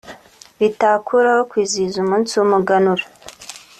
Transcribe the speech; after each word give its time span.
bitakuraho 0.59 1.41
kwizihiza 1.51 1.97
umunsi 2.01 2.31
w’umuganura 2.35 3.03